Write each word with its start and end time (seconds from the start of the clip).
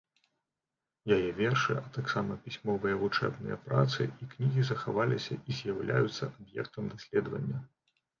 Яе 1.15 1.27
вершы, 1.41 1.73
а 1.81 1.89
таксама 1.97 2.37
пісьмовыя 2.45 2.95
вучэбныя 3.01 3.57
працы 3.65 4.07
і 4.23 4.29
кнігі 4.31 4.65
захаваліся 4.71 5.37
і 5.37 5.59
з'яўляюцца 5.59 6.23
аб'ектам 6.31 6.89
даследавання. 6.95 7.59